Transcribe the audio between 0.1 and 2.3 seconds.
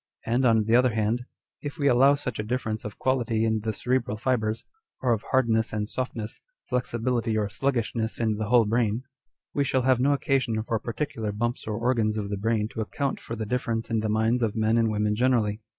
And, on the other hand, if we allow